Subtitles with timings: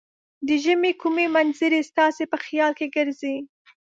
[0.47, 3.35] د ژمې کومې منظرې ستاسې په خیال کې ګرځي؟